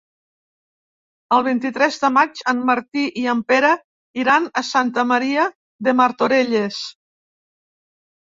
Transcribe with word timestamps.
El 1.35 1.43
vint-i-tres 1.47 1.97
de 2.03 2.09
maig 2.13 2.39
en 2.53 2.63
Martí 2.69 3.03
i 3.23 3.25
en 3.33 3.43
Pere 3.51 3.69
iran 4.21 4.49
a 4.61 4.63
Santa 4.69 5.05
Maria 5.11 5.45
de 5.89 5.95
Martorelles. 6.01 6.81